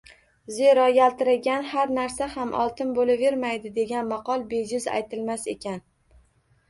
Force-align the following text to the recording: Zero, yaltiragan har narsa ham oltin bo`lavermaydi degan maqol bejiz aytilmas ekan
Zero, 0.59 0.85
yaltiragan 0.93 1.67
har 1.73 1.93
narsa 1.97 2.29
ham 2.37 2.55
oltin 2.63 2.95
bo`lavermaydi 2.95 3.73
degan 3.79 4.09
maqol 4.15 4.47
bejiz 4.55 4.89
aytilmas 4.99 5.47
ekan 5.55 5.83